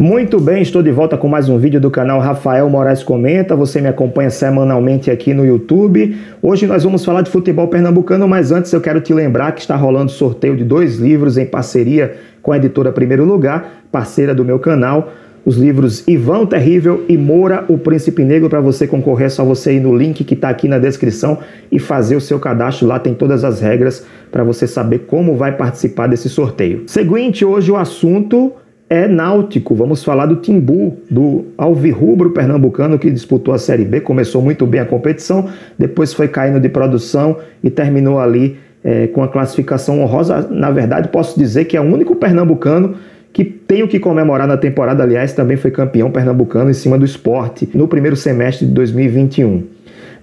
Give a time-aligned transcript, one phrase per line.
[0.00, 3.54] Muito bem, estou de volta com mais um vídeo do canal Rafael Moraes Comenta.
[3.54, 6.16] Você me acompanha semanalmente aqui no YouTube.
[6.40, 9.76] Hoje nós vamos falar de futebol pernambucano, mas antes eu quero te lembrar que está
[9.76, 14.58] rolando sorteio de dois livros em parceria com a editora Primeiro Lugar, parceira do meu
[14.58, 15.12] canal.
[15.44, 18.48] Os livros Ivão Terrível e Moura, o Príncipe Negro.
[18.48, 21.36] Para você concorrer, é só você ir no link que está aqui na descrição
[21.70, 22.88] e fazer o seu cadastro.
[22.88, 26.84] Lá tem todas as regras para você saber como vai participar desse sorteio.
[26.86, 28.54] Seguinte, hoje o assunto
[28.90, 29.72] é náutico.
[29.72, 34.80] Vamos falar do Timbu, do Alvirrubro pernambucano que disputou a Série B, começou muito bem
[34.80, 40.48] a competição, depois foi caindo de produção e terminou ali é, com a classificação honrosa.
[40.50, 42.96] Na verdade, posso dizer que é o único pernambucano
[43.32, 47.04] que tem o que comemorar na temporada, aliás, também foi campeão pernambucano em cima do
[47.04, 49.62] esporte no primeiro semestre de 2021.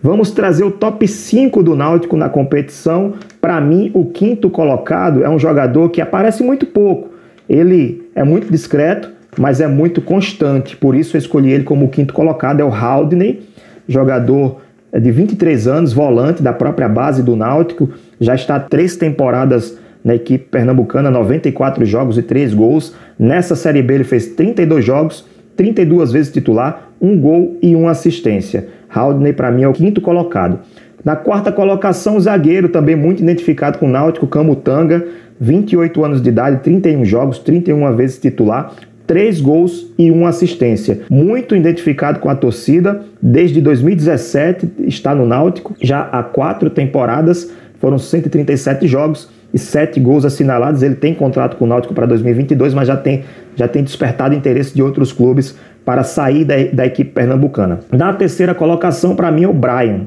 [0.04, 3.13] Vamos trazer o top 5 do Náutico na competição.
[3.40, 7.10] Para mim, o quinto colocado é um jogador que aparece muito pouco,
[7.49, 10.76] ele é muito discreto, mas é muito constante.
[10.76, 12.59] Por isso eu escolhi ele como o quinto colocado.
[12.59, 13.41] É o Haldney,
[13.87, 17.89] jogador de 23 anos, volante da própria base do Náutico.
[18.20, 22.95] Já está três temporadas na equipe pernambucana, 94 jogos e 3 gols.
[23.20, 28.67] Nessa Série B ele fez 32 jogos, 32 vezes titular, um gol e uma assistência.
[28.89, 30.59] Haldney para mim é o quinto colocado.
[31.03, 35.05] Na quarta colocação, o zagueiro também muito identificado com o Náutico, Camutanga,
[35.39, 38.73] 28 anos de idade, 31 jogos, 31 vezes titular,
[39.05, 41.01] 3 gols e 1 assistência.
[41.09, 47.98] Muito identificado com a torcida, desde 2017 está no Náutico, já há quatro temporadas, foram
[47.98, 50.84] 137 jogos e 7 gols assinalados.
[50.84, 53.23] Ele tem contrato com o Náutico para 2022, mas já tem,
[53.55, 55.55] já tem despertado interesse de outros clubes
[55.88, 57.80] para sair da, da equipe pernambucana.
[57.93, 60.02] Na terceira colocação, para mim, é o Brian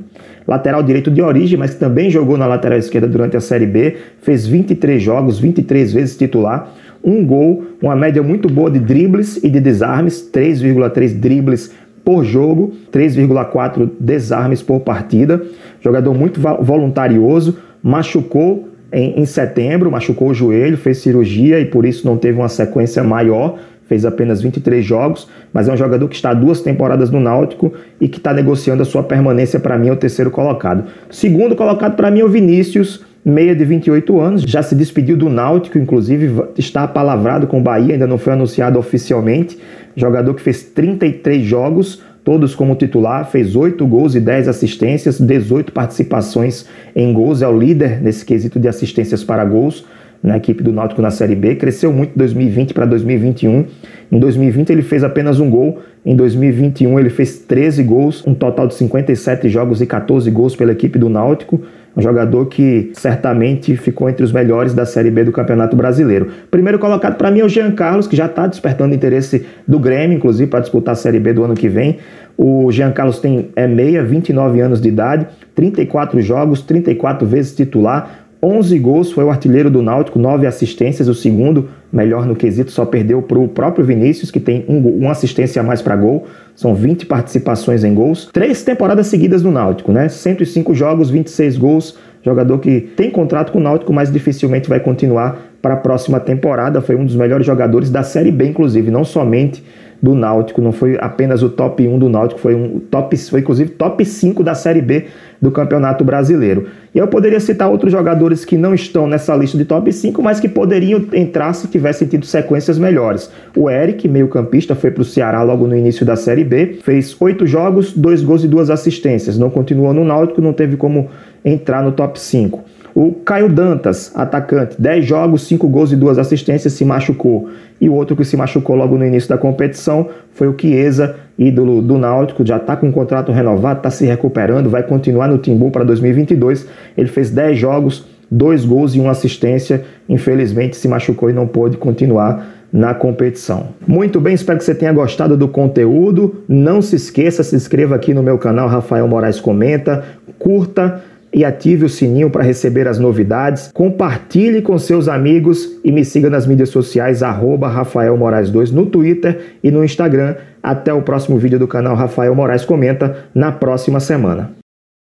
[0.46, 3.96] lateral direito de origem, mas que também jogou na lateral esquerda durante a Série B,
[4.20, 6.70] fez 23 jogos, 23 vezes titular,
[7.02, 11.72] um gol, uma média muito boa de dribles e de desarmes, 3,3 dribles
[12.04, 15.42] por jogo, 3,4 desarmes por partida.
[15.80, 22.06] Jogador muito voluntarioso, machucou em, em setembro, machucou o joelho, fez cirurgia e por isso
[22.06, 23.56] não teve uma sequência maior
[23.90, 28.06] fez apenas 23 jogos, mas é um jogador que está duas temporadas no Náutico e
[28.06, 29.58] que está negociando a sua permanência.
[29.58, 30.84] Para mim, é o terceiro colocado.
[31.10, 35.28] Segundo colocado, para mim, é o Vinícius, meia de 28 anos, já se despediu do
[35.28, 39.58] Náutico, inclusive está apalavrado com o Bahia, ainda não foi anunciado oficialmente.
[39.96, 45.72] Jogador que fez 33 jogos, todos como titular, fez 8 gols e 10 assistências, 18
[45.72, 46.64] participações
[46.94, 49.84] em gols, é o líder nesse quesito de assistências para gols
[50.22, 53.64] na equipe do Náutico na Série B, cresceu muito de 2020 para 2021.
[54.12, 58.66] Em 2020 ele fez apenas um gol, em 2021 ele fez 13 gols, um total
[58.66, 61.60] de 57 jogos e 14 gols pela equipe do Náutico.
[61.96, 66.28] Um jogador que certamente ficou entre os melhores da Série B do Campeonato Brasileiro.
[66.48, 70.16] Primeiro colocado para mim é o Jean Carlos, que já está despertando interesse do Grêmio,
[70.16, 71.98] inclusive, para disputar a Série B do ano que vem.
[72.38, 75.26] O Jean Carlos tem é meia, 29 anos de idade,
[75.56, 81.14] 34 jogos, 34 vezes titular, 11 gols, foi o artilheiro do Náutico, 9 assistências, o
[81.14, 85.60] segundo melhor no quesito, só perdeu para o próprio Vinícius, que tem um, uma assistência
[85.60, 88.30] a mais para gol, são 20 participações em gols.
[88.32, 90.08] Três temporadas seguidas no Náutico, né?
[90.08, 95.38] 105 jogos, 26 gols, jogador que tem contrato com o Náutico, mas dificilmente vai continuar
[95.60, 96.80] para a próxima temporada.
[96.80, 99.62] Foi um dos melhores jogadores da Série B, inclusive, não somente
[100.02, 103.70] do Náutico, não foi apenas o top 1 do Náutico, foi um top, foi inclusive
[103.70, 105.06] top 5 da Série B
[105.40, 106.66] do Campeonato Brasileiro.
[106.94, 110.40] E eu poderia citar outros jogadores que não estão nessa lista de top 5, mas
[110.40, 113.30] que poderiam entrar se tivessem tido sequências melhores.
[113.54, 117.46] O Eric, meio-campista, foi para o Ceará logo no início da Série B, fez oito
[117.46, 119.38] jogos, dois gols e duas assistências.
[119.38, 121.08] Não continuou no Náutico, não teve como
[121.44, 122.69] entrar no top 5.
[122.94, 127.48] O Caio Dantas, atacante, 10 jogos, 5 gols e 2 assistências, se machucou.
[127.80, 131.80] E o outro que se machucou logo no início da competição foi o Chiesa, ídolo
[131.80, 135.70] do Náutico, já está com um contrato renovado, está se recuperando, vai continuar no Timbu
[135.70, 136.66] para 2022.
[136.96, 139.84] Ele fez 10 jogos, 2 gols e 1 assistência.
[140.08, 143.68] Infelizmente se machucou e não pôde continuar na competição.
[143.86, 146.42] Muito bem, espero que você tenha gostado do conteúdo.
[146.48, 150.04] Não se esqueça, se inscreva aqui no meu canal Rafael Moraes Comenta,
[150.38, 153.70] curta e ative o sininho para receber as novidades.
[153.72, 158.86] Compartilhe com seus amigos e me siga nas mídias sociais arroba Rafael Moraes 2 no
[158.86, 160.34] Twitter e no Instagram.
[160.62, 164.59] Até o próximo vídeo do canal Rafael Moraes Comenta na próxima semana.